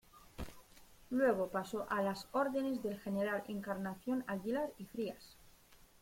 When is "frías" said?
4.85-5.37